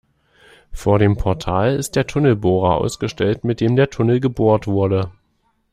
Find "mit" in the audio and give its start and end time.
3.43-3.61